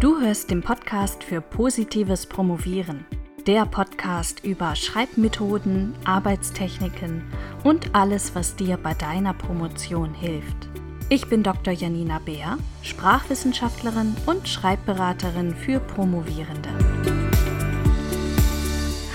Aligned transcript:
Du 0.00 0.18
hörst 0.18 0.50
den 0.50 0.62
Podcast 0.62 1.22
für 1.22 1.42
positives 1.42 2.24
Promovieren. 2.24 3.04
Der 3.46 3.66
Podcast 3.66 4.42
über 4.42 4.74
Schreibmethoden, 4.74 5.94
Arbeitstechniken 6.06 7.30
und 7.64 7.94
alles, 7.94 8.34
was 8.34 8.56
dir 8.56 8.78
bei 8.78 8.94
deiner 8.94 9.34
Promotion 9.34 10.14
hilft. 10.14 10.70
Ich 11.10 11.26
bin 11.26 11.42
Dr. 11.42 11.74
Janina 11.74 12.18
Beer, 12.18 12.56
Sprachwissenschaftlerin 12.82 14.16
und 14.24 14.48
Schreibberaterin 14.48 15.54
für 15.54 15.80
Promovierende. 15.80 16.70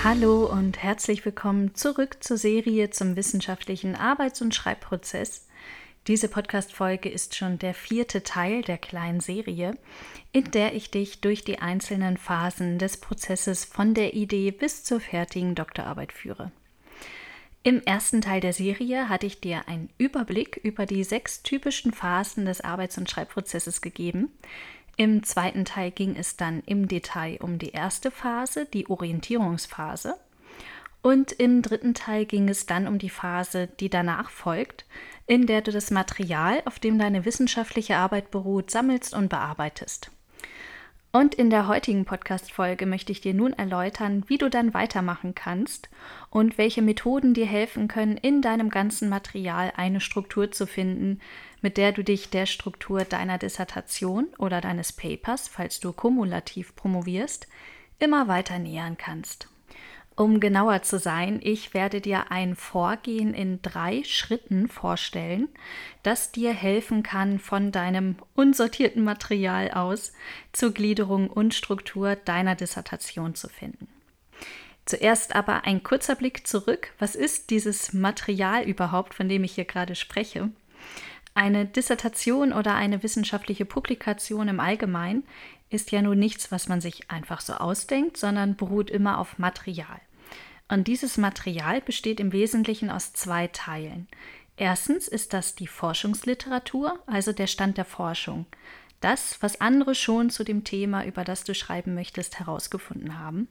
Hallo 0.04 0.46
und 0.46 0.80
herzlich 0.80 1.24
willkommen 1.24 1.74
zurück 1.74 2.18
zur 2.20 2.36
Serie 2.36 2.90
zum 2.90 3.16
wissenschaftlichen 3.16 3.96
Arbeits- 3.96 4.40
und 4.40 4.54
Schreibprozess. 4.54 5.45
Diese 6.06 6.28
Podcast-Folge 6.28 7.08
ist 7.08 7.34
schon 7.34 7.58
der 7.58 7.74
vierte 7.74 8.22
Teil 8.22 8.62
der 8.62 8.78
kleinen 8.78 9.18
Serie, 9.18 9.76
in 10.30 10.48
der 10.52 10.74
ich 10.74 10.92
dich 10.92 11.20
durch 11.20 11.42
die 11.42 11.58
einzelnen 11.58 12.16
Phasen 12.16 12.78
des 12.78 12.98
Prozesses 12.98 13.64
von 13.64 13.92
der 13.92 14.14
Idee 14.14 14.52
bis 14.52 14.84
zur 14.84 15.00
fertigen 15.00 15.56
Doktorarbeit 15.56 16.12
führe. 16.12 16.52
Im 17.64 17.82
ersten 17.82 18.20
Teil 18.20 18.40
der 18.40 18.52
Serie 18.52 19.08
hatte 19.08 19.26
ich 19.26 19.40
dir 19.40 19.66
einen 19.66 19.90
Überblick 19.98 20.60
über 20.62 20.86
die 20.86 21.02
sechs 21.02 21.42
typischen 21.42 21.92
Phasen 21.92 22.44
des 22.44 22.60
Arbeits- 22.60 22.98
und 22.98 23.10
Schreibprozesses 23.10 23.80
gegeben. 23.80 24.30
Im 24.96 25.24
zweiten 25.24 25.64
Teil 25.64 25.90
ging 25.90 26.14
es 26.14 26.36
dann 26.36 26.62
im 26.66 26.86
Detail 26.86 27.38
um 27.42 27.58
die 27.58 27.70
erste 27.70 28.12
Phase, 28.12 28.66
die 28.66 28.88
Orientierungsphase. 28.88 30.14
Und 31.06 31.30
im 31.30 31.62
dritten 31.62 31.94
Teil 31.94 32.26
ging 32.26 32.48
es 32.48 32.66
dann 32.66 32.88
um 32.88 32.98
die 32.98 33.10
Phase, 33.10 33.68
die 33.78 33.88
danach 33.88 34.28
folgt, 34.28 34.86
in 35.28 35.46
der 35.46 35.60
du 35.60 35.70
das 35.70 35.92
Material, 35.92 36.60
auf 36.64 36.80
dem 36.80 36.98
deine 36.98 37.24
wissenschaftliche 37.24 37.94
Arbeit 37.94 38.32
beruht, 38.32 38.72
sammelst 38.72 39.14
und 39.14 39.28
bearbeitest. 39.28 40.10
Und 41.12 41.36
in 41.36 41.48
der 41.48 41.68
heutigen 41.68 42.06
Podcast-Folge 42.06 42.86
möchte 42.86 43.12
ich 43.12 43.20
dir 43.20 43.34
nun 43.34 43.52
erläutern, 43.52 44.24
wie 44.26 44.36
du 44.36 44.50
dann 44.50 44.74
weitermachen 44.74 45.36
kannst 45.36 45.88
und 46.28 46.58
welche 46.58 46.82
Methoden 46.82 47.34
dir 47.34 47.46
helfen 47.46 47.86
können, 47.86 48.16
in 48.16 48.42
deinem 48.42 48.68
ganzen 48.68 49.08
Material 49.08 49.72
eine 49.76 50.00
Struktur 50.00 50.50
zu 50.50 50.66
finden, 50.66 51.20
mit 51.60 51.76
der 51.76 51.92
du 51.92 52.02
dich 52.02 52.30
der 52.30 52.46
Struktur 52.46 53.04
deiner 53.04 53.38
Dissertation 53.38 54.26
oder 54.38 54.60
deines 54.60 54.92
Papers, 54.92 55.46
falls 55.46 55.78
du 55.78 55.92
kumulativ 55.92 56.74
promovierst, 56.74 57.46
immer 58.00 58.26
weiter 58.26 58.58
nähern 58.58 58.96
kannst. 58.96 59.46
Um 60.16 60.40
genauer 60.40 60.80
zu 60.80 60.98
sein, 60.98 61.40
ich 61.42 61.74
werde 61.74 62.00
dir 62.00 62.30
ein 62.30 62.56
Vorgehen 62.56 63.34
in 63.34 63.60
drei 63.60 64.02
Schritten 64.02 64.66
vorstellen, 64.66 65.48
das 66.02 66.32
dir 66.32 66.54
helfen 66.54 67.02
kann, 67.02 67.38
von 67.38 67.70
deinem 67.70 68.16
unsortierten 68.34 69.04
Material 69.04 69.72
aus 69.72 70.14
zur 70.52 70.72
Gliederung 70.72 71.28
und 71.28 71.52
Struktur 71.52 72.16
deiner 72.16 72.54
Dissertation 72.54 73.34
zu 73.34 73.50
finden. 73.50 73.88
Zuerst 74.86 75.34
aber 75.34 75.64
ein 75.64 75.82
kurzer 75.82 76.14
Blick 76.14 76.46
zurück. 76.46 76.92
Was 76.98 77.14
ist 77.14 77.50
dieses 77.50 77.92
Material 77.92 78.64
überhaupt, 78.64 79.12
von 79.12 79.28
dem 79.28 79.44
ich 79.44 79.56
hier 79.56 79.66
gerade 79.66 79.96
spreche? 79.96 80.48
Eine 81.34 81.66
Dissertation 81.66 82.54
oder 82.54 82.74
eine 82.74 83.02
wissenschaftliche 83.02 83.66
Publikation 83.66 84.48
im 84.48 84.60
Allgemeinen 84.60 85.24
ist 85.68 85.92
ja 85.92 86.00
nun 86.00 86.18
nichts, 86.18 86.50
was 86.50 86.68
man 86.68 86.80
sich 86.80 87.10
einfach 87.10 87.42
so 87.42 87.52
ausdenkt, 87.52 88.16
sondern 88.16 88.56
beruht 88.56 88.88
immer 88.88 89.18
auf 89.18 89.38
Material. 89.38 90.00
Und 90.68 90.88
dieses 90.88 91.16
Material 91.16 91.80
besteht 91.80 92.18
im 92.20 92.32
Wesentlichen 92.32 92.90
aus 92.90 93.12
zwei 93.12 93.46
Teilen. 93.48 94.08
Erstens 94.56 95.06
ist 95.06 95.32
das 95.32 95.54
die 95.54 95.66
Forschungsliteratur, 95.66 96.98
also 97.06 97.32
der 97.32 97.46
Stand 97.46 97.76
der 97.76 97.84
Forschung. 97.84 98.46
Das, 99.00 99.40
was 99.42 99.60
andere 99.60 99.94
schon 99.94 100.30
zu 100.30 100.42
dem 100.42 100.64
Thema, 100.64 101.04
über 101.04 101.22
das 101.22 101.44
du 101.44 101.54
schreiben 101.54 101.94
möchtest, 101.94 102.38
herausgefunden 102.38 103.18
haben. 103.18 103.48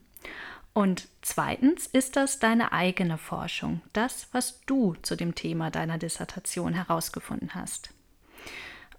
Und 0.74 1.08
zweitens 1.22 1.86
ist 1.86 2.16
das 2.16 2.38
deine 2.38 2.72
eigene 2.72 3.16
Forschung, 3.16 3.80
das, 3.94 4.28
was 4.32 4.60
du 4.66 4.94
zu 5.00 5.16
dem 5.16 5.34
Thema 5.34 5.70
deiner 5.70 5.96
Dissertation 5.96 6.74
herausgefunden 6.74 7.54
hast. 7.54 7.94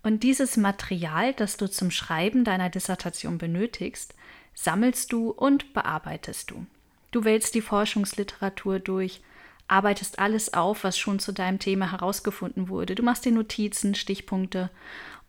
Und 0.01 0.23
dieses 0.23 0.57
Material, 0.57 1.33
das 1.33 1.57
du 1.57 1.69
zum 1.69 1.91
Schreiben 1.91 2.45
deiner 2.45 2.69
Dissertation 2.69 3.38
benötigst, 3.38 4.16
sammelst 4.56 5.11
du 5.11 5.29
und 5.29 5.73
bearbeitest 5.73 6.50
du. 6.50 6.66
Du 7.12 7.23
wählst 7.23 7.56
die 7.56 7.62
Forschungsliteratur 7.62 8.79
durch, 8.79 9.22
arbeitest 9.68 10.19
alles 10.19 10.53
auf, 10.53 10.84
was 10.84 10.97
schon 10.97 11.19
zu 11.19 11.31
deinem 11.31 11.59
Thema 11.59 11.91
herausgefunden 11.91 12.69
wurde. 12.69 12.95
Du 12.95 13.03
machst 13.03 13.25
dir 13.25 13.31
Notizen, 13.31 13.95
Stichpunkte 13.95 14.69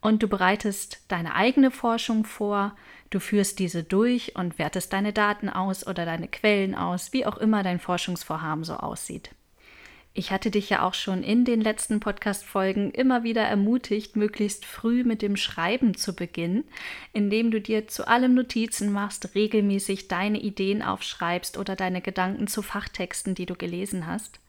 und 0.00 0.22
du 0.22 0.28
bereitest 0.28 1.02
deine 1.08 1.34
eigene 1.34 1.70
Forschung 1.70 2.24
vor, 2.24 2.76
du 3.10 3.20
führst 3.20 3.58
diese 3.58 3.82
durch 3.82 4.36
und 4.36 4.58
wertest 4.58 4.92
deine 4.92 5.12
Daten 5.12 5.48
aus 5.48 5.86
oder 5.86 6.04
deine 6.04 6.28
Quellen 6.28 6.74
aus, 6.74 7.12
wie 7.12 7.26
auch 7.26 7.36
immer 7.36 7.62
dein 7.62 7.80
Forschungsvorhaben 7.80 8.64
so 8.64 8.74
aussieht. 8.74 9.30
Ich 10.18 10.32
hatte 10.32 10.50
dich 10.50 10.68
ja 10.68 10.82
auch 10.82 10.94
schon 10.94 11.22
in 11.22 11.44
den 11.44 11.60
letzten 11.60 12.00
Podcast-Folgen 12.00 12.90
immer 12.90 13.22
wieder 13.22 13.42
ermutigt, 13.42 14.16
möglichst 14.16 14.64
früh 14.64 15.04
mit 15.04 15.22
dem 15.22 15.36
Schreiben 15.36 15.96
zu 15.96 16.12
beginnen, 16.12 16.64
indem 17.12 17.52
du 17.52 17.60
dir 17.60 17.86
zu 17.86 18.08
allem 18.08 18.34
Notizen 18.34 18.90
machst, 18.90 19.36
regelmäßig 19.36 20.08
deine 20.08 20.40
Ideen 20.40 20.82
aufschreibst 20.82 21.56
oder 21.56 21.76
deine 21.76 22.00
Gedanken 22.00 22.48
zu 22.48 22.62
Fachtexten, 22.62 23.36
die 23.36 23.46
du 23.46 23.54
gelesen 23.54 24.08
hast. 24.08 24.40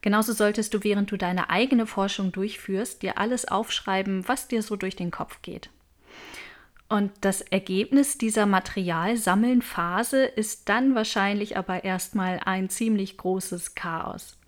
Genauso 0.00 0.32
solltest 0.32 0.72
du, 0.72 0.82
während 0.82 1.10
du 1.10 1.18
deine 1.18 1.50
eigene 1.50 1.84
Forschung 1.84 2.32
durchführst, 2.32 3.02
dir 3.02 3.18
alles 3.18 3.46
aufschreiben, 3.46 4.26
was 4.28 4.48
dir 4.48 4.62
so 4.62 4.76
durch 4.76 4.96
den 4.96 5.10
Kopf 5.10 5.42
geht. 5.42 5.68
Und 6.88 7.12
das 7.20 7.42
Ergebnis 7.42 8.16
dieser 8.16 8.46
Materialsammeln-Phase 8.46 10.24
ist 10.24 10.70
dann 10.70 10.94
wahrscheinlich 10.94 11.58
aber 11.58 11.84
erstmal 11.84 12.40
ein 12.46 12.70
ziemlich 12.70 13.18
großes 13.18 13.74
Chaos. 13.74 14.38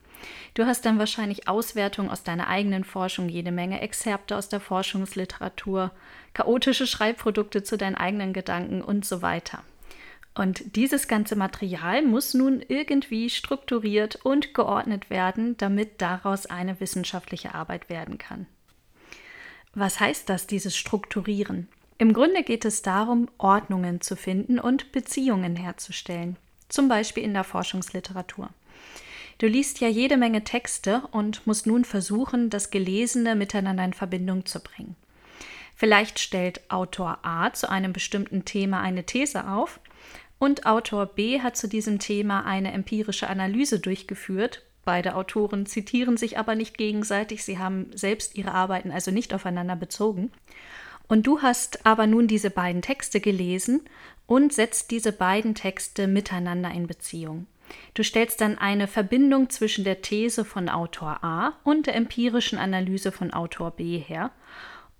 Du 0.55 0.67
hast 0.67 0.85
dann 0.85 0.99
wahrscheinlich 0.99 1.49
Auswertungen 1.49 2.11
aus 2.11 2.23
deiner 2.23 2.49
eigenen 2.49 2.85
Forschung, 2.85 3.29
jede 3.29 3.53
Menge 3.53 3.81
Exzerpte 3.81 4.37
aus 4.37 4.49
der 4.49 4.61
Forschungsliteratur, 4.61 5.91
chaotische 6.33 6.87
Schreibprodukte 6.87 7.63
zu 7.63 7.77
deinen 7.77 7.97
eigenen 7.97 8.33
Gedanken 8.33 8.83
und 8.83 9.05
so 9.05 9.23
weiter. 9.23 9.63
Und 10.35 10.77
dieses 10.77 11.07
ganze 11.07 11.37
Material 11.37 12.03
muss 12.03 12.35
nun 12.35 12.61
irgendwie 12.67 13.31
strukturiert 13.31 14.17
und 14.25 14.53
geordnet 14.53 15.09
werden, 15.09 15.57
damit 15.59 16.01
daraus 16.01 16.47
eine 16.47 16.81
wissenschaftliche 16.81 17.55
Arbeit 17.55 17.89
werden 17.89 18.19
kann. 18.19 18.47
Was 19.75 20.01
heißt 20.01 20.29
das, 20.29 20.47
dieses 20.47 20.77
Strukturieren? 20.77 21.69
Im 21.99 22.13
Grunde 22.13 22.43
geht 22.43 22.65
es 22.65 22.83
darum, 22.83 23.29
Ordnungen 23.39 24.01
zu 24.01 24.17
finden 24.17 24.59
und 24.59 24.91
Beziehungen 24.91 25.55
herzustellen, 25.55 26.37
zum 26.69 26.89
Beispiel 26.89 27.23
in 27.23 27.35
der 27.35 27.45
Forschungsliteratur. 27.45 28.51
Du 29.39 29.47
liest 29.47 29.81
ja 29.81 29.89
jede 29.89 30.17
Menge 30.17 30.45
Texte 30.45 31.03
und 31.11 31.47
musst 31.47 31.67
nun 31.67 31.85
versuchen, 31.85 32.51
das 32.51 32.71
Gelesene 32.71 33.35
miteinander 33.35 33.85
in 33.85 33.93
Verbindung 33.93 34.47
zu 34.47 34.61
bringen. 34.61 34.97
Vielleicht 35.75 36.21
stellt 36.21 36.71
Autor 36.71 37.19
A 37.23 37.53
zu 37.53 37.69
einem 37.69 37.93
bestimmten 37.93 38.45
Thema 38.45 38.81
eine 38.81 39.05
These 39.05 39.49
auf 39.49 39.81
und 40.39 40.67
Autor 40.67 41.07
B 41.07 41.41
hat 41.41 41.57
zu 41.57 41.69
diesem 41.69 41.99
Thema 41.99 42.45
eine 42.45 42.73
empirische 42.73 43.29
Analyse 43.29 43.81
durchgeführt. 43.81 44.63
Beide 44.85 45.15
Autoren 45.15 45.67
zitieren 45.67 46.17
sich 46.17 46.39
aber 46.39 46.55
nicht 46.55 46.77
gegenseitig, 46.77 47.45
sie 47.45 47.59
haben 47.59 47.91
selbst 47.95 48.37
ihre 48.37 48.53
Arbeiten 48.53 48.91
also 48.91 49.11
nicht 49.11 49.33
aufeinander 49.33 49.77
bezogen. 49.77 50.31
Und 51.09 51.27
du 51.27 51.43
hast 51.43 51.87
aber 51.87 52.07
nun 52.07 52.29
diese 52.29 52.51
beiden 52.51 52.83
Texte 52.83 53.21
gelesen 53.21 53.83
und 54.27 54.53
setzt 54.53 54.91
diese 54.91 55.13
beiden 55.13 55.55
Texte 55.55 56.07
miteinander 56.07 56.71
in 56.71 56.87
Beziehung. 56.87 57.47
Du 57.95 58.03
stellst 58.03 58.41
dann 58.41 58.59
eine 58.59 58.87
Verbindung 58.89 59.51
zwischen 59.51 59.85
der 59.85 60.03
These 60.03 60.45
von 60.45 60.69
Autor 60.69 61.23
A 61.23 61.55
und 61.65 61.87
der 61.87 61.95
empirischen 61.95 62.59
Analyse 62.59 63.13
von 63.13 63.33
Autor 63.33 63.71
B 63.71 63.99
her 63.99 64.31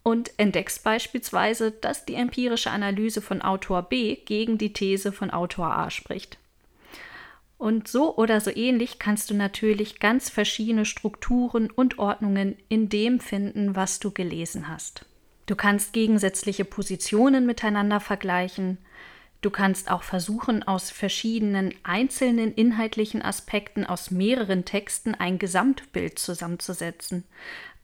und 0.05 0.33
entdeckst 0.37 0.85
beispielsweise, 0.85 1.73
dass 1.73 2.05
die 2.05 2.15
empirische 2.15 2.71
Analyse 2.71 3.21
von 3.21 3.43
Autor 3.43 3.83
B 3.83 4.17
gegen 4.17 4.59
die 4.59 4.73
These 4.73 5.11
von 5.11 5.31
Autor 5.31 5.77
A 5.77 5.91
spricht. 5.91 6.39
Und 7.57 7.89
so 7.89 8.17
oder 8.17 8.41
so 8.41 8.51
ähnlich 8.55 8.99
kannst 8.99 9.31
du 9.31 9.35
natürlich 9.35 10.01
ganz 10.01 10.29
verschiedene 10.29 10.85
Strukturen 10.85 11.71
und 11.71 11.99
Ordnungen 11.99 12.57
in 12.69 12.91
dem 12.91 13.21
finden, 13.21 13.75
was 13.75 14.01
du 14.01 14.11
gelesen 14.11 14.69
hast. 14.69 15.07
Du 15.47 15.57
kannst 15.57 15.93
gegensätzliche 15.93 16.65
Positionen 16.65 17.47
miteinander 17.47 18.01
vergleichen, 18.01 18.79
Du 19.45 19.51
kannst 19.51 19.91
auch 19.91 20.05
versuchen, 20.05 20.63
aus 20.63 20.91
verschiedenen 20.91 21.75
einzelnen 21.83 22.55
inhaltlichen 22.55 23.21
Aspekten 23.21 23.85
aus 23.85 24.11
mehreren 24.11 24.65
Texten 24.65 25.15
ein 25.15 25.39
Gesamtbild 25.39 26.19
zusammenzusetzen, 26.19 27.25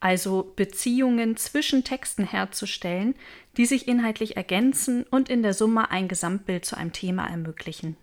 also 0.00 0.54
Beziehungen 0.56 1.36
zwischen 1.36 1.84
Texten 1.84 2.24
herzustellen, 2.24 3.14
die 3.58 3.66
sich 3.66 3.88
inhaltlich 3.88 4.38
ergänzen 4.38 5.02
und 5.10 5.28
in 5.28 5.42
der 5.42 5.52
Summe 5.52 5.90
ein 5.90 6.08
Gesamtbild 6.08 6.64
zu 6.64 6.78
einem 6.78 6.94
Thema 6.94 7.26
ermöglichen. 7.26 7.98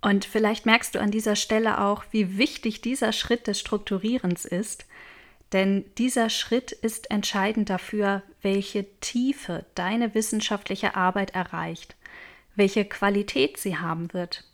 Und 0.00 0.24
vielleicht 0.24 0.64
merkst 0.64 0.94
du 0.94 1.00
an 1.00 1.10
dieser 1.10 1.36
Stelle 1.36 1.82
auch, 1.82 2.04
wie 2.12 2.38
wichtig 2.38 2.80
dieser 2.80 3.12
Schritt 3.12 3.46
des 3.46 3.60
Strukturierens 3.60 4.46
ist, 4.46 4.86
Denn 5.52 5.84
dieser 5.98 6.30
Schritt 6.30 6.70
ist 6.72 7.10
entscheidend 7.10 7.70
dafür, 7.70 8.22
welche 8.40 8.86
Tiefe 9.00 9.66
deine 9.74 10.14
wissenschaftliche 10.14 10.94
Arbeit 10.94 11.34
erreicht, 11.34 11.96
welche 12.56 12.84
Qualität 12.84 13.56
sie 13.56 13.78
haben 13.78 14.12
wird. 14.12 14.44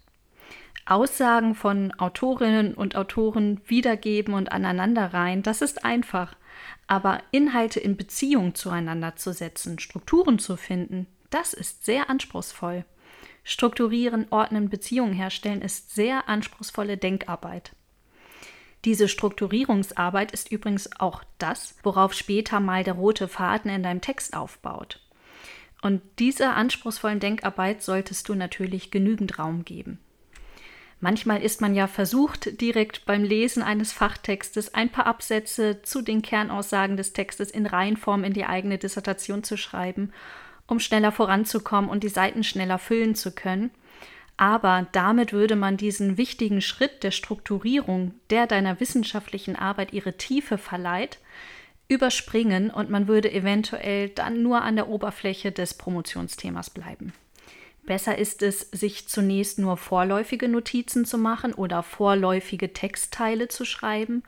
Aussagen 0.87 1.54
von 1.56 1.93
Autorinnen 1.98 2.75
und 2.75 2.94
Autoren 2.94 3.60
wiedergeben 3.66 4.34
und 4.34 4.52
aneinanderreihen, 4.52 5.43
das 5.43 5.60
ist 5.60 5.84
einfach. 5.84 6.37
Aber 6.87 7.20
Inhalte 7.32 7.81
in 7.81 7.96
Beziehung 7.96 8.54
zueinander 8.54 9.16
zu 9.16 9.32
setzen, 9.32 9.81
Strukturen 9.81 10.38
zu 10.38 10.56
finden, 10.56 11.08
das 11.31 11.52
ist 11.52 11.84
sehr 11.84 12.08
anspruchsvoll. 12.08 12.84
Strukturieren, 13.43 14.26
ordnen, 14.31 14.70
Beziehungen 14.70 15.12
herstellen 15.12 15.62
ist 15.62 15.94
sehr 15.94 16.28
anspruchsvolle 16.28 16.96
Denkarbeit. 16.96 17.72
Diese 18.84 19.08
Strukturierungsarbeit 19.08 20.31
ist 20.31 20.52
übrigens 20.52 20.88
auch 21.00 21.25
das, 21.38 21.76
worauf 21.82 22.12
später 22.12 22.60
mal 22.60 22.84
der 22.84 22.94
rote 22.94 23.26
Faden 23.26 23.70
in 23.70 23.82
deinem 23.82 24.00
Text 24.00 24.37
aufbaut. 24.37 25.00
Und 25.82 26.02
dieser 26.19 26.56
anspruchsvollen 26.56 27.20
Denkarbeit 27.20 27.82
solltest 27.82 28.28
du 28.28 28.34
natürlich 28.34 28.90
genügend 28.90 29.38
Raum 29.38 29.64
geben. 29.64 29.99
Manchmal 31.00 31.43
ist 31.43 31.61
man 31.61 31.75
ja 31.75 31.87
versucht, 31.87 32.61
direkt 32.61 33.05
beim 33.05 33.23
Lesen 33.23 33.62
eines 33.62 33.93
Fachtextes 33.93 34.73
ein 34.75 34.90
paar 34.90 35.06
Absätze 35.06 35.82
zu 35.82 36.00
den 36.00 36.23
Kernaussagen 36.23 36.96
des 36.96 37.12
Textes 37.12 37.50
in 37.50 37.67
Reihenform 37.67 38.25
in 38.25 38.32
die 38.32 38.46
eigene 38.46 38.78
Dissertation 38.78 39.44
zu 39.44 39.58
schreiben, 39.58 40.12
um 40.67 40.81
schneller 40.81 41.12
voranzukommen 41.12 41.90
und 41.90 42.02
die 42.02 42.08
Seiten 42.08 42.43
schneller 42.44 42.78
füllen 42.78 43.14
zu 43.14 43.32
können. 43.32 43.70
Aber 44.38 44.87
damit 44.93 45.32
würde 45.32 45.56
man 45.56 45.76
diesen 45.76 46.17
wichtigen 46.17 46.61
Schritt 46.61 47.02
der 47.02 47.11
Strukturierung, 47.11 48.14
der 48.31 48.46
deiner 48.46 48.81
wissenschaftlichen 48.81 49.56
Arbeit 49.56 49.93
ihre 49.93 50.14
Tiefe 50.14 50.58
verleiht, 50.58 51.19
überspringen 51.88 52.71
und 52.71 52.91
man 52.91 53.09
würde 53.09 53.33
eventuell 53.33 54.09
dann 54.09 54.43
nur 54.43 54.62
an 54.62 54.77
der 54.77 54.88
Oberfläche 54.88 55.53
des 55.53 55.75
Promotionsthemas 55.75 56.71
bleiben. 56.71 57.12
Besser 57.85 58.19
ist 58.19 58.43
es, 58.43 58.62
sich 58.73 59.09
zunächst 59.09 59.61
nur 59.61 59.77
vorläufige 59.77 60.49
Notizen 60.49 61.05
zu 61.05 61.19
machen 61.19 61.55
oder 61.55 61.85
vorläufige 61.85 62.73
Textteile 62.73 63.47
zu 63.47 63.65
schreiben 63.65 64.25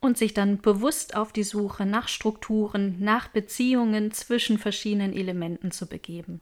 und 0.00 0.18
sich 0.18 0.34
dann 0.34 0.58
bewusst 0.58 1.16
auf 1.16 1.32
die 1.32 1.42
Suche 1.42 1.86
nach 1.86 2.08
Strukturen, 2.08 2.96
nach 3.00 3.28
Beziehungen 3.28 4.12
zwischen 4.12 4.58
verschiedenen 4.58 5.14
Elementen 5.14 5.70
zu 5.70 5.86
begeben. 5.86 6.40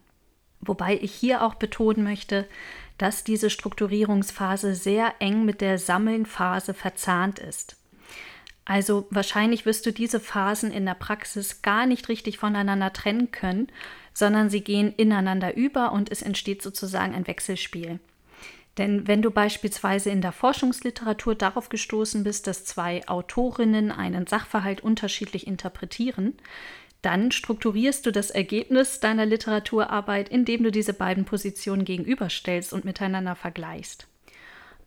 Wobei 0.61 0.99
ich 1.01 1.13
hier 1.13 1.43
auch 1.45 1.55
betonen 1.55 2.03
möchte, 2.03 2.47
dass 2.99 3.23
diese 3.23 3.51
Strukturierungsphase 3.51 4.75
sehr 4.75 5.15
eng 5.21 5.45
mit 5.45 5.61
der 5.61 5.79
Sammelnphase 5.79 6.75
verzahnt 6.75 7.39
ist. 7.39 7.77
Also 8.67 9.07
wahrscheinlich 9.11 9.65
wirst 9.65 9.87
du 9.87 9.93
diese 9.93 10.19
Phasen 10.19 10.73
in 10.73 10.85
der 10.85 10.95
Praxis 10.95 11.63
gar 11.63 11.87
nicht 11.87 12.09
richtig 12.09 12.39
voneinander 12.39 12.93
trennen 12.93 13.31
können, 13.31 13.69
sondern 14.13 14.51
sie 14.51 14.61
gehen 14.61 14.93
ineinander 14.97 15.57
über 15.57 15.93
und 15.93 16.11
es 16.11 16.21
entsteht 16.21 16.63
sozusagen 16.63 17.15
ein 17.15 17.29
Wechselspiel. 17.29 18.01
Denn 18.77 19.07
wenn 19.07 19.23
du 19.23 19.31
beispielsweise 19.31 20.11
in 20.11 20.21
der 20.21 20.33
Forschungsliteratur 20.33 21.37
darauf 21.37 21.69
gestoßen 21.69 22.25
bist, 22.25 22.49
dass 22.49 22.65
zwei 22.65 23.07
Autorinnen 23.09 23.93
einen 23.93 24.27
Sachverhalt 24.27 24.83
unterschiedlich 24.83 25.47
interpretieren, 25.47 26.35
dann 27.03 27.31
strukturierst 27.31 28.05
du 28.05 28.11
das 28.11 28.31
Ergebnis 28.31 28.99
deiner 28.99 29.27
Literaturarbeit, 29.27 30.29
indem 30.29 30.65
du 30.65 30.73
diese 30.73 30.93
beiden 30.93 31.25
Positionen 31.25 31.85
gegenüberstellst 31.85 32.73
und 32.73 32.85
miteinander 32.85 33.37
vergleichst. 33.37 34.09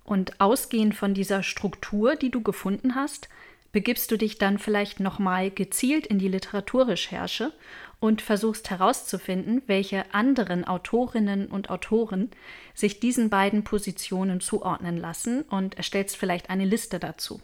Und 0.03 0.41
ausgehend 0.41 0.95
von 0.95 1.13
dieser 1.13 1.43
Struktur, 1.43 2.15
die 2.15 2.29
du 2.29 2.41
gefunden 2.41 2.95
hast, 2.95 3.29
begibst 3.71 4.09
du 4.11 4.17
dich 4.17 4.37
dann 4.37 4.57
vielleicht 4.57 4.99
nochmal 4.99 5.51
gezielt 5.51 6.07
in 6.07 6.19
die 6.19 6.27
Literaturrecherche 6.27 7.53
und 7.99 8.21
versuchst 8.21 8.69
herauszufinden, 8.69 9.61
welche 9.67 10.13
anderen 10.13 10.65
Autorinnen 10.65 11.47
und 11.47 11.69
Autoren 11.69 12.31
sich 12.73 12.99
diesen 12.99 13.29
beiden 13.29 13.63
Positionen 13.63 14.39
zuordnen 14.39 14.97
lassen 14.97 15.41
und 15.43 15.75
erstellst 15.75 16.17
vielleicht 16.17 16.49
eine 16.49 16.65
Liste 16.65 16.99
dazu. 16.99 17.41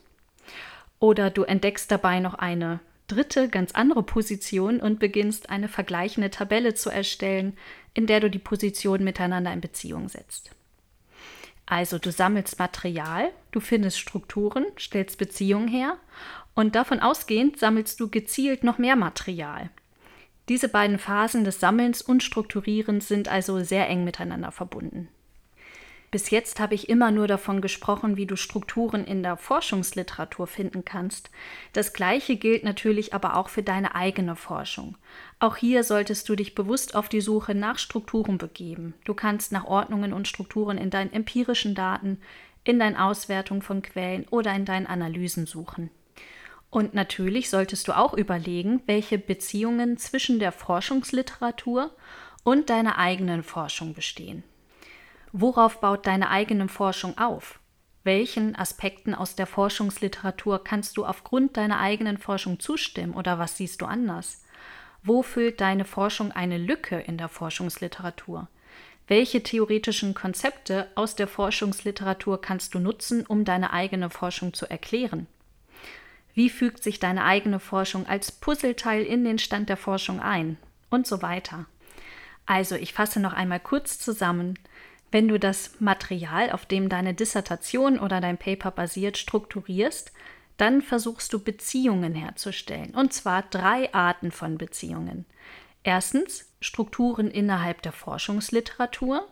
Oder 1.00 1.30
du 1.30 1.44
entdeckst 1.44 1.92
dabei 1.92 2.20
noch 2.20 2.36
eine 2.36 2.80
dritte, 3.08 3.50
ganz 3.50 3.74
andere 3.74 4.04
Position 4.04 4.80
und 4.80 5.00
beginnst 5.00 5.50
eine 5.50 5.68
vergleichende 5.68 6.32
Tabelle 6.32 6.74
zu 6.74 6.90
erstellen, 6.90 7.56
in 7.94 8.08
der 8.08 8.20
du 8.20 8.30
die 8.30 8.40
Positionen 8.40 9.04
miteinander 9.04 9.54
in 9.54 9.62
Beziehung 9.62 10.10
setzt. 10.10 10.52
Also 11.66 11.98
du 11.98 12.12
sammelst 12.12 12.60
Material, 12.60 13.32
du 13.52 13.60
findest 13.60 14.00
Strukturen, 14.00 14.66
stellst 14.80 15.18
Beziehungen 15.18 15.68
her 15.68 15.98
und 16.54 16.76
davon 16.76 17.00
ausgehend 17.00 17.58
sammelst 17.58 18.00
du 18.00 18.10
gezielt 18.10 18.64
noch 18.64 18.78
mehr 18.78 18.96
Material. 18.96 19.70
Diese 20.48 20.70
beiden 20.70 21.00
Phasen 21.00 21.44
des 21.44 21.60
Sammelns 21.60 22.02
und 22.02 22.22
Strukturierens 22.22 23.08
sind 23.08 23.28
also 23.28 23.64
sehr 23.64 23.90
eng 23.90 24.04
miteinander 24.04 24.52
verbunden. 24.52 25.10
Bis 26.16 26.30
jetzt 26.30 26.62
habe 26.62 26.76
ich 26.76 26.88
immer 26.88 27.12
nur 27.12 27.28
davon 27.28 27.60
gesprochen, 27.60 28.16
wie 28.16 28.26
du 28.26 28.38
Strukturen 28.38 29.04
in 29.04 29.22
der 29.22 29.36
Forschungsliteratur 29.36 30.48
finden 30.48 30.86
kannst. 30.86 31.30
Das 31.74 31.92
gleiche 31.92 32.38
gilt 32.38 32.64
natürlich 32.64 33.14
aber 33.14 33.36
auch 33.36 33.50
für 33.50 33.64
deine 33.64 33.96
eigene 33.96 34.38
Forschung. 34.38 34.98
Auch 35.40 35.58
hier 35.58 35.84
solltest 35.84 36.30
du 36.30 36.38
dich 36.38 36.56
bewusst 36.56 36.96
auf 36.96 37.10
die 37.10 37.20
Suche 37.20 37.54
nach 37.54 37.78
Strukturen 37.78 38.38
begeben. 38.38 38.94
Du 39.04 39.14
kannst 39.14 39.52
nach 39.52 39.66
Ordnungen 39.66 40.14
und 40.14 40.30
Strukturen 40.30 40.78
in 40.78 40.90
deinen 40.90 41.12
empirischen 41.12 41.76
Daten, 41.76 42.22
in 42.64 42.80
deinen 42.80 42.96
Auswertungen 42.96 43.62
von 43.62 43.82
Quellen 43.82 44.26
oder 44.30 44.56
in 44.56 44.64
deinen 44.64 44.88
Analysen 44.88 45.46
suchen. 45.46 45.90
Und 46.70 46.94
natürlich 46.94 47.50
solltest 47.50 47.90
du 47.90 47.92
auch 47.92 48.14
überlegen, 48.14 48.82
welche 48.86 49.18
Beziehungen 49.18 49.98
zwischen 49.98 50.40
der 50.40 50.54
Forschungsliteratur 50.54 51.92
und 52.46 52.70
deiner 52.70 53.00
eigenen 53.00 53.44
Forschung 53.44 53.94
bestehen. 53.94 54.46
Worauf 55.38 55.82
baut 55.82 56.08
deine 56.08 56.30
eigene 56.30 56.70
Forschung 56.70 57.18
auf? 57.18 57.60
Welchen 58.06 58.56
Aspekten 58.56 59.14
aus 59.14 59.36
der 59.36 59.48
Forschungsliteratur 59.48 60.64
kannst 60.64 60.96
du 60.96 61.06
aufgrund 61.06 61.58
deiner 61.58 61.82
eigenen 61.82 62.18
Forschung 62.18 62.62
zustimmen 62.62 63.14
oder 63.14 63.38
was 63.38 63.58
siehst 63.58 63.82
du 63.82 63.86
anders? 63.86 64.46
Wo 65.04 65.24
füllt 65.24 65.60
deine 65.60 65.84
Forschung 65.84 66.32
eine 66.32 66.58
Lücke 66.58 67.02
in 67.02 67.18
der 67.18 67.28
Forschungsliteratur? 67.28 68.48
Welche 69.10 69.44
theoretischen 69.44 70.14
Konzepte 70.14 70.88
aus 70.96 71.18
der 71.18 71.28
Forschungsliteratur 71.28 72.40
kannst 72.40 72.74
du 72.74 72.80
nutzen, 72.80 73.26
um 73.26 73.44
deine 73.44 73.74
eigene 73.74 74.10
Forschung 74.10 74.54
zu 74.54 74.70
erklären? 74.70 75.28
Wie 76.34 76.50
fügt 76.50 76.82
sich 76.82 77.02
deine 77.02 77.26
eigene 77.26 77.60
Forschung 77.60 78.08
als 78.08 78.32
Puzzleteil 78.32 79.04
in 79.04 79.26
den 79.26 79.40
Stand 79.40 79.68
der 79.68 79.76
Forschung 79.76 80.22
ein? 80.22 80.56
Und 80.90 81.06
so 81.06 81.22
weiter. 81.22 81.66
Also, 82.46 82.76
ich 82.76 82.94
fasse 82.94 83.20
noch 83.20 83.34
einmal 83.34 83.60
kurz 83.60 84.00
zusammen. 84.00 84.58
Wenn 85.16 85.30
du 85.30 85.40
das 85.40 85.80
Material, 85.80 86.52
auf 86.52 86.66
dem 86.66 86.90
deine 86.90 87.14
Dissertation 87.14 88.00
oder 88.00 88.20
dein 88.20 88.38
Paper 88.38 88.70
basiert, 88.70 89.18
strukturierst, 89.18 90.12
dann 90.58 90.82
versuchst 90.82 91.32
du 91.32 91.42
Beziehungen 91.42 92.14
herzustellen. 92.14 92.94
Und 92.94 93.14
zwar 93.14 93.44
drei 93.44 93.94
Arten 93.94 94.32
von 94.32 94.58
Beziehungen. 94.58 95.26
Erstens 95.84 96.52
Strukturen 96.60 97.32
innerhalb 97.32 97.82
der 97.82 97.94
Forschungsliteratur. 97.94 99.26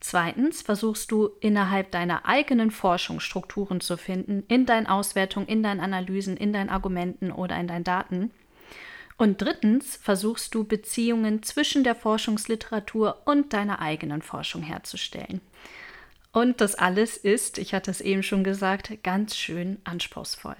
Zweitens 0.00 0.62
versuchst 0.62 1.12
du 1.12 1.28
innerhalb 1.40 1.90
deiner 1.90 2.24
eigenen 2.24 2.70
Forschung 2.70 3.20
Strukturen 3.20 3.82
zu 3.82 3.98
finden, 3.98 4.44
in 4.48 4.64
deinen 4.64 4.86
Auswertungen, 4.86 5.46
in 5.46 5.62
deinen 5.62 5.80
Analysen, 5.80 6.38
in 6.38 6.54
deinen 6.54 6.70
Argumenten 6.70 7.32
oder 7.32 7.60
in 7.60 7.68
deinen 7.68 7.84
Daten. 7.84 8.30
Und 9.18 9.42
drittens 9.42 9.96
versuchst 9.96 10.54
du 10.54 10.64
Beziehungen 10.64 11.42
zwischen 11.42 11.82
der 11.82 11.96
Forschungsliteratur 11.96 13.22
und 13.24 13.52
deiner 13.52 13.80
eigenen 13.80 14.22
Forschung 14.22 14.62
herzustellen. 14.62 15.40
Und 16.32 16.60
das 16.60 16.76
alles 16.76 17.16
ist, 17.16 17.58
ich 17.58 17.74
hatte 17.74 17.90
es 17.90 18.00
eben 18.00 18.22
schon 18.22 18.44
gesagt, 18.44 19.02
ganz 19.02 19.36
schön 19.36 19.78
anspruchsvoll. 19.82 20.56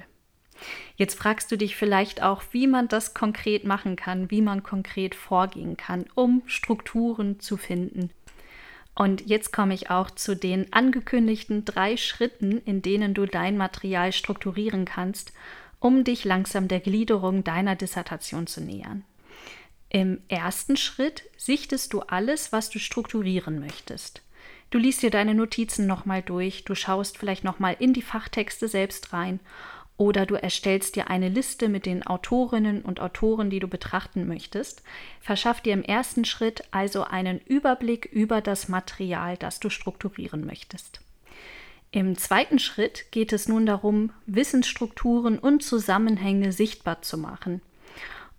Jetzt 0.96 1.16
fragst 1.16 1.52
du 1.52 1.56
dich 1.56 1.76
vielleicht 1.76 2.20
auch, 2.20 2.42
wie 2.50 2.66
man 2.66 2.88
das 2.88 3.14
konkret 3.14 3.64
machen 3.64 3.94
kann, 3.94 4.28
wie 4.32 4.42
man 4.42 4.64
konkret 4.64 5.14
vorgehen 5.14 5.76
kann, 5.76 6.06
um 6.16 6.42
Strukturen 6.46 7.38
zu 7.38 7.56
finden. 7.56 8.10
Und 8.96 9.28
jetzt 9.28 9.52
komme 9.52 9.74
ich 9.74 9.90
auch 9.90 10.10
zu 10.10 10.34
den 10.34 10.72
angekündigten 10.72 11.64
drei 11.64 11.96
Schritten, 11.96 12.58
in 12.58 12.82
denen 12.82 13.14
du 13.14 13.26
dein 13.26 13.56
Material 13.56 14.10
strukturieren 14.10 14.84
kannst 14.84 15.32
um 15.80 16.04
dich 16.04 16.24
langsam 16.24 16.68
der 16.68 16.80
Gliederung 16.80 17.44
deiner 17.44 17.76
Dissertation 17.76 18.46
zu 18.46 18.60
nähern. 18.60 19.04
Im 19.90 20.20
ersten 20.28 20.76
Schritt 20.76 21.24
sichtest 21.36 21.92
du 21.92 22.00
alles, 22.00 22.52
was 22.52 22.68
du 22.68 22.78
strukturieren 22.78 23.58
möchtest. 23.58 24.22
Du 24.70 24.76
liest 24.76 25.02
dir 25.02 25.10
deine 25.10 25.34
Notizen 25.34 25.86
nochmal 25.86 26.20
durch, 26.20 26.64
du 26.64 26.74
schaust 26.74 27.16
vielleicht 27.16 27.42
nochmal 27.42 27.76
in 27.78 27.94
die 27.94 28.02
Fachtexte 28.02 28.68
selbst 28.68 29.14
rein 29.14 29.40
oder 29.96 30.26
du 30.26 30.34
erstellst 30.34 30.94
dir 30.94 31.08
eine 31.08 31.28
Liste 31.28 31.68
mit 31.68 31.86
den 31.86 32.06
Autorinnen 32.06 32.82
und 32.82 33.00
Autoren, 33.00 33.48
die 33.48 33.60
du 33.60 33.66
betrachten 33.66 34.28
möchtest. 34.28 34.82
Verschaff 35.20 35.60
dir 35.62 35.72
im 35.72 35.82
ersten 35.82 36.24
Schritt 36.24 36.62
also 36.70 37.04
einen 37.04 37.40
Überblick 37.40 38.04
über 38.04 38.40
das 38.40 38.68
Material, 38.68 39.36
das 39.36 39.58
du 39.58 39.70
strukturieren 39.70 40.44
möchtest. 40.44 41.00
Im 41.90 42.18
zweiten 42.18 42.58
Schritt 42.58 43.10
geht 43.12 43.32
es 43.32 43.48
nun 43.48 43.64
darum, 43.64 44.12
Wissensstrukturen 44.26 45.38
und 45.38 45.62
Zusammenhänge 45.62 46.52
sichtbar 46.52 47.00
zu 47.00 47.16
machen. 47.16 47.62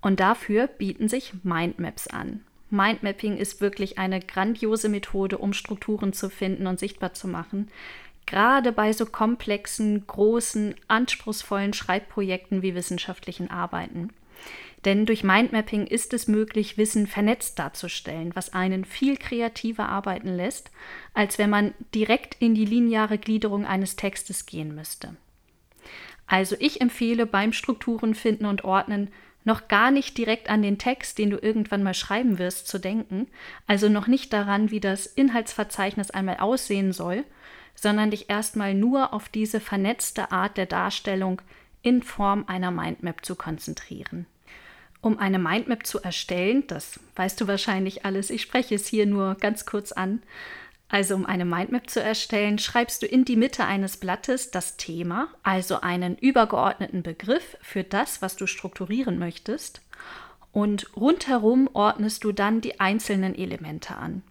Und 0.01 0.19
dafür 0.19 0.67
bieten 0.67 1.09
sich 1.09 1.33
Mindmaps 1.43 2.07
an. 2.07 2.41
Mindmapping 2.69 3.37
ist 3.37 3.61
wirklich 3.61 3.97
eine 3.97 4.19
grandiose 4.19 4.89
Methode, 4.89 5.39
um 5.39 5.53
Strukturen 5.53 6.13
zu 6.13 6.29
finden 6.29 6.67
und 6.67 6.79
sichtbar 6.79 7.13
zu 7.13 7.27
machen. 7.27 7.69
Gerade 8.27 8.71
bei 8.71 8.93
so 8.93 9.07
komplexen, 9.07 10.05
großen, 10.05 10.75
anspruchsvollen 10.87 11.73
Schreibprojekten 11.73 12.61
wie 12.61 12.75
wissenschaftlichen 12.75 13.49
Arbeiten. 13.49 14.11
Denn 14.85 15.05
durch 15.05 15.23
Mindmapping 15.23 15.87
ist 15.87 16.13
es 16.13 16.27
möglich, 16.27 16.77
Wissen 16.77 17.05
vernetzt 17.05 17.59
darzustellen, 17.59 18.35
was 18.35 18.53
einen 18.53 18.85
viel 18.85 19.17
kreativer 19.17 19.89
arbeiten 19.89 20.33
lässt, 20.35 20.71
als 21.13 21.37
wenn 21.37 21.49
man 21.49 21.73
direkt 21.93 22.35
in 22.39 22.55
die 22.55 22.65
lineare 22.65 23.17
Gliederung 23.17 23.65
eines 23.65 23.97
Textes 23.97 24.45
gehen 24.45 24.73
müsste. 24.73 25.15
Also 26.27 26.55
ich 26.59 26.79
empfehle 26.79 27.25
beim 27.25 27.51
Strukturen 27.51 28.15
finden 28.15 28.45
und 28.45 28.63
ordnen 28.63 29.09
noch 29.43 29.67
gar 29.67 29.89
nicht 29.89 30.17
direkt 30.17 30.49
an 30.49 30.61
den 30.61 30.77
Text, 30.77 31.17
den 31.17 31.29
du 31.29 31.37
irgendwann 31.37 31.81
mal 31.83 31.93
schreiben 31.93 32.37
wirst, 32.37 32.67
zu 32.67 32.77
denken, 32.77 33.27
also 33.67 33.89
noch 33.89 34.07
nicht 34.07 34.31
daran, 34.31 34.69
wie 34.69 34.79
das 34.79 35.07
Inhaltsverzeichnis 35.07 36.11
einmal 36.11 36.37
aussehen 36.37 36.93
soll, 36.93 37.23
sondern 37.73 38.11
dich 38.11 38.29
erstmal 38.29 38.73
nur 38.73 39.13
auf 39.13 39.29
diese 39.29 39.59
vernetzte 39.59 40.31
Art 40.31 40.57
der 40.57 40.65
Darstellung 40.65 41.41
in 41.81 42.03
Form 42.03 42.43
einer 42.47 42.71
Mindmap 42.71 43.25
zu 43.25 43.35
konzentrieren. 43.35 44.25
Um 45.01 45.17
eine 45.17 45.39
Mindmap 45.39 45.85
zu 45.85 45.99
erstellen, 45.99 46.65
das 46.67 46.99
weißt 47.15 47.39
du 47.39 47.47
wahrscheinlich 47.47 48.05
alles, 48.05 48.29
ich 48.29 48.41
spreche 48.41 48.75
es 48.75 48.87
hier 48.87 49.05
nur 49.05 49.35
ganz 49.35 49.65
kurz 49.65 49.91
an. 49.91 50.21
Also 50.89 51.15
um 51.15 51.25
eine 51.25 51.45
Mindmap 51.45 51.89
zu 51.89 52.01
erstellen, 52.01 52.57
schreibst 52.57 53.03
du 53.03 53.05
in 53.05 53.23
die 53.23 53.35
Mitte 53.35 53.63
eines 53.63 53.97
Blattes 53.97 54.51
das 54.51 54.75
Thema, 54.75 55.29
also 55.43 55.81
einen 55.81 56.17
übergeordneten 56.17 57.03
Begriff 57.03 57.57
für 57.61 57.83
das, 57.83 58.21
was 58.21 58.35
du 58.35 58.47
strukturieren 58.47 59.19
möchtest. 59.19 59.81
Und 60.51 60.89
rundherum 60.95 61.69
ordnest 61.73 62.23
du 62.23 62.31
dann 62.31 62.59
die 62.59 62.79
einzelnen 62.79 63.35
Elemente 63.35 63.95
an. 63.95 64.23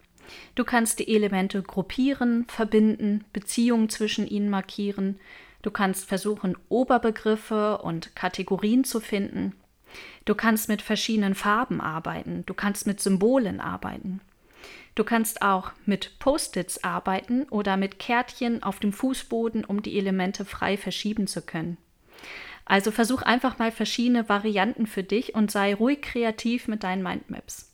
Du 0.56 0.64
kannst 0.64 0.98
die 0.98 1.14
Elemente 1.14 1.62
gruppieren, 1.62 2.44
verbinden, 2.48 3.24
Beziehungen 3.32 3.88
zwischen 3.88 4.26
ihnen 4.26 4.50
markieren. 4.50 5.20
Du 5.62 5.70
kannst 5.70 6.06
versuchen, 6.06 6.56
Oberbegriffe 6.68 7.78
und 7.78 8.14
Kategorien 8.16 8.84
zu 8.84 9.00
finden. 9.00 9.54
Du 10.24 10.34
kannst 10.34 10.68
mit 10.68 10.82
verschiedenen 10.82 11.34
Farben 11.34 11.80
arbeiten, 11.80 12.44
du 12.46 12.54
kannst 12.54 12.86
mit 12.86 13.00
Symbolen 13.00 13.60
arbeiten. 13.60 14.20
Du 14.94 15.04
kannst 15.04 15.42
auch 15.42 15.70
mit 15.86 16.18
Post-its 16.18 16.82
arbeiten 16.82 17.44
oder 17.44 17.76
mit 17.76 17.98
Kärtchen 17.98 18.62
auf 18.62 18.80
dem 18.80 18.92
Fußboden, 18.92 19.64
um 19.64 19.82
die 19.82 19.96
Elemente 19.96 20.44
frei 20.44 20.76
verschieben 20.76 21.26
zu 21.26 21.42
können. 21.42 21.78
Also 22.64 22.90
versuch 22.90 23.22
einfach 23.22 23.58
mal 23.58 23.70
verschiedene 23.70 24.28
Varianten 24.28 24.86
für 24.86 25.02
dich 25.02 25.34
und 25.34 25.50
sei 25.50 25.74
ruhig 25.74 26.02
kreativ 26.02 26.68
mit 26.68 26.82
deinen 26.82 27.02
Mindmaps. 27.02 27.72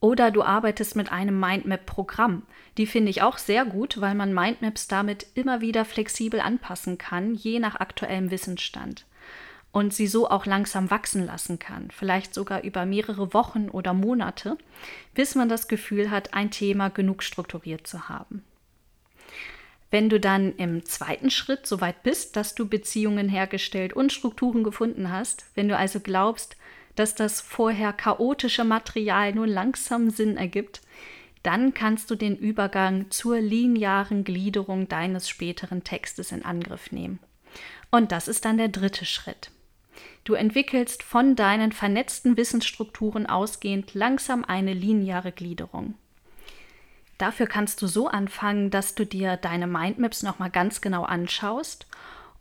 Oder 0.00 0.30
du 0.30 0.42
arbeitest 0.42 0.94
mit 0.94 1.10
einem 1.10 1.40
Mindmap-Programm. 1.40 2.42
Die 2.76 2.86
finde 2.86 3.10
ich 3.10 3.22
auch 3.22 3.38
sehr 3.38 3.64
gut, 3.64 4.00
weil 4.00 4.14
man 4.14 4.32
Mindmaps 4.32 4.86
damit 4.86 5.26
immer 5.34 5.60
wieder 5.60 5.84
flexibel 5.84 6.40
anpassen 6.40 6.98
kann, 6.98 7.34
je 7.34 7.58
nach 7.58 7.80
aktuellem 7.80 8.30
Wissensstand 8.30 9.07
und 9.78 9.94
sie 9.94 10.08
so 10.08 10.28
auch 10.28 10.44
langsam 10.44 10.90
wachsen 10.90 11.24
lassen 11.24 11.60
kann, 11.60 11.92
vielleicht 11.92 12.34
sogar 12.34 12.64
über 12.64 12.84
mehrere 12.84 13.32
Wochen 13.32 13.68
oder 13.68 13.94
Monate, 13.94 14.58
bis 15.14 15.36
man 15.36 15.48
das 15.48 15.68
Gefühl 15.68 16.10
hat, 16.10 16.34
ein 16.34 16.50
Thema 16.50 16.88
genug 16.88 17.22
strukturiert 17.22 17.86
zu 17.86 18.08
haben. 18.08 18.42
Wenn 19.92 20.08
du 20.08 20.18
dann 20.18 20.56
im 20.56 20.84
zweiten 20.84 21.30
Schritt 21.30 21.64
so 21.64 21.80
weit 21.80 22.02
bist, 22.02 22.34
dass 22.34 22.56
du 22.56 22.68
Beziehungen 22.68 23.28
hergestellt 23.28 23.92
und 23.92 24.12
Strukturen 24.12 24.64
gefunden 24.64 25.12
hast, 25.12 25.46
wenn 25.54 25.68
du 25.68 25.76
also 25.76 26.00
glaubst, 26.00 26.56
dass 26.96 27.14
das 27.14 27.40
vorher 27.40 27.92
chaotische 27.92 28.64
Material 28.64 29.32
nur 29.32 29.46
langsam 29.46 30.10
Sinn 30.10 30.36
ergibt, 30.36 30.82
dann 31.44 31.72
kannst 31.72 32.10
du 32.10 32.16
den 32.16 32.36
Übergang 32.36 33.12
zur 33.12 33.38
linearen 33.38 34.24
Gliederung 34.24 34.88
deines 34.88 35.28
späteren 35.28 35.84
Textes 35.84 36.32
in 36.32 36.44
Angriff 36.44 36.90
nehmen. 36.90 37.20
Und 37.92 38.10
das 38.10 38.26
ist 38.26 38.44
dann 38.44 38.58
der 38.58 38.68
dritte 38.68 39.04
Schritt. 39.04 39.52
Du 40.28 40.34
entwickelst 40.34 41.02
von 41.02 41.36
deinen 41.36 41.72
vernetzten 41.72 42.36
Wissensstrukturen 42.36 43.24
ausgehend 43.24 43.94
langsam 43.94 44.44
eine 44.44 44.74
lineare 44.74 45.32
Gliederung. 45.32 45.94
Dafür 47.16 47.46
kannst 47.46 47.80
du 47.80 47.86
so 47.86 48.08
anfangen, 48.08 48.68
dass 48.68 48.94
du 48.94 49.06
dir 49.06 49.38
deine 49.38 49.66
Mindmaps 49.66 50.22
nochmal 50.22 50.50
ganz 50.50 50.82
genau 50.82 51.04
anschaust 51.04 51.86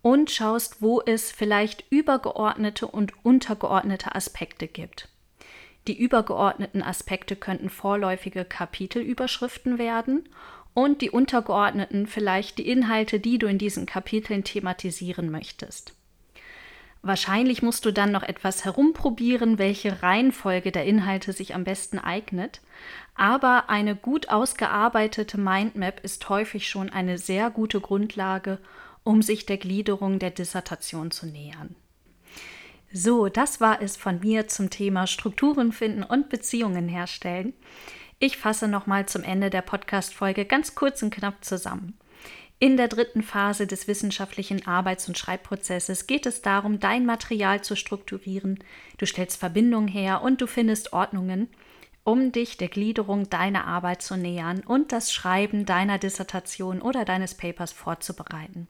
und 0.01 0.29
schaust, 0.31 0.81
wo 0.81 0.99
es 0.99 1.31
vielleicht 1.31 1.85
übergeordnete 1.89 2.87
und 2.87 3.13
untergeordnete 3.23 4.13
Aspekte 4.13 4.67
gibt. 4.67 5.07
Die 5.87 5.97
übergeordneten 5.97 6.83
Aspekte 6.83 7.37
könnten 7.37 7.69
vorläufige 7.69 8.43
Kapitelüberschriften 8.43 9.77
werden 9.77 10.27
und 10.73 10.99
die 10.99 11.09
untergeordneten 11.09 12.05
vielleicht 12.05 12.57
die 12.57 12.67
Inhalte, 12.67 13.21
die 13.21 13.37
du 13.37 13.47
in 13.47 13.57
diesen 13.57 13.85
Kapiteln 13.85 14.43
thematisieren 14.43 15.31
möchtest. 15.31 15.96
Wahrscheinlich 17.01 17.61
musst 17.61 17.85
du 17.85 17.91
dann 17.91 18.11
noch 18.11 18.23
etwas 18.23 18.65
herumprobieren, 18.65 19.57
welche 19.57 20.01
Reihenfolge 20.03 20.71
der 20.71 20.85
Inhalte 20.85 21.31
sich 21.31 21.55
am 21.55 21.63
besten 21.63 21.99
eignet. 21.99 22.61
Aber 23.15 23.69
eine 23.69 23.95
gut 23.95 24.29
ausgearbeitete 24.29 25.39
Mindmap 25.39 26.01
ist 26.03 26.27
häufig 26.29 26.67
schon 26.67 26.89
eine 26.89 27.17
sehr 27.17 27.49
gute 27.49 27.79
Grundlage, 27.79 28.59
um 29.03 29.21
sich 29.21 29.45
der 29.45 29.57
Gliederung 29.57 30.19
der 30.19 30.31
Dissertation 30.31 31.11
zu 31.11 31.27
nähern. 31.27 31.75
So, 32.91 33.27
das 33.27 33.59
war 33.59 33.81
es 33.81 33.97
von 33.97 34.19
mir 34.19 34.47
zum 34.47 34.69
Thema 34.69 35.07
Strukturen 35.07 35.71
finden 35.71 36.03
und 36.03 36.29
Beziehungen 36.29 36.87
herstellen. 36.87 37.53
Ich 38.19 38.37
fasse 38.37 38.67
nochmal 38.67 39.05
zum 39.07 39.23
Ende 39.23 39.49
der 39.49 39.61
Podcast-Folge 39.61 40.45
ganz 40.45 40.73
kurz 40.73 41.03
und 41.03 41.13
knapp 41.13 41.43
zusammen. 41.43 41.97
In 42.59 42.75
der 42.75 42.87
dritten 42.87 43.21
Phase 43.21 43.67
des 43.67 43.87
wissenschaftlichen 43.87 44.65
Arbeits- 44.65 45.07
und 45.07 45.15
Schreibprozesses 45.15 46.07
geht 46.07 46.25
es 46.25 46.41
darum, 46.41 46.79
dein 46.79 47.05
Material 47.05 47.61
zu 47.61 47.75
strukturieren. 47.75 48.57
Du 48.97 49.05
stellst 49.05 49.37
Verbindungen 49.37 49.87
her 49.87 50.23
und 50.23 50.41
du 50.41 50.47
findest 50.47 50.91
Ordnungen, 50.91 51.49
um 52.03 52.31
dich 52.31 52.57
der 52.57 52.69
Gliederung 52.69 53.29
deiner 53.29 53.67
Arbeit 53.67 54.01
zu 54.01 54.17
nähern 54.17 54.61
und 54.65 54.91
das 54.91 55.13
Schreiben 55.13 55.67
deiner 55.67 55.99
Dissertation 55.99 56.81
oder 56.81 57.05
deines 57.05 57.35
Papers 57.35 57.73
vorzubereiten. 57.73 58.67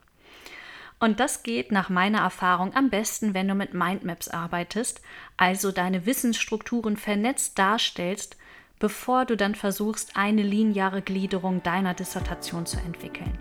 Und 0.99 1.21
das 1.21 1.43
geht 1.43 1.71
nach 1.71 1.87
meiner 1.87 2.19
Erfahrung 2.19 2.75
am 2.75 2.89
besten, 2.89 3.33
wenn 3.33 3.47
du 3.47 3.55
mit 3.55 3.73
Mindmaps 3.73 4.27
arbeitest, 4.27 4.99
also 5.37 5.71
deine 5.71 6.05
Wissensstrukturen 6.05 6.97
vernetzt 6.97 7.57
darstellst, 7.57 8.35
bevor 8.79 9.23
du 9.23 9.37
dann 9.37 9.55
versuchst, 9.55 10.17
eine 10.17 10.43
lineare 10.43 11.01
Gliederung 11.01 11.63
deiner 11.63 11.93
Dissertation 11.93 12.65
zu 12.65 12.77
entwickeln. 12.79 13.37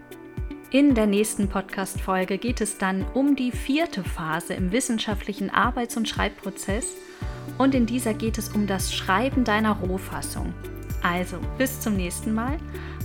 In 0.72 0.96
der 0.96 1.06
nächsten 1.06 1.48
Podcast-Folge 1.48 2.38
geht 2.38 2.60
es 2.60 2.76
dann 2.76 3.04
um 3.14 3.36
die 3.36 3.52
vierte 3.52 4.02
Phase 4.02 4.54
im 4.54 4.72
wissenschaftlichen 4.72 5.48
Arbeits- 5.48 5.96
und 5.96 6.08
Schreibprozess 6.08 6.88
und 7.56 7.74
in 7.74 7.86
dieser 7.86 8.14
geht 8.14 8.36
es 8.36 8.48
um 8.48 8.66
das 8.66 8.92
Schreiben 8.92 9.44
deiner 9.44 9.76
Rohfassung. 9.76 10.52
Also 11.04 11.38
bis 11.56 11.80
zum 11.80 11.96
nächsten 11.96 12.34
Mal 12.34 12.58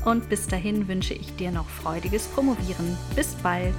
und 0.05 0.27
bis 0.27 0.47
dahin 0.47 0.87
wünsche 0.87 1.13
ich 1.13 1.35
dir 1.35 1.51
noch 1.51 1.69
freudiges 1.69 2.27
Promovieren. 2.29 2.97
Bis 3.15 3.35
bald! 3.35 3.75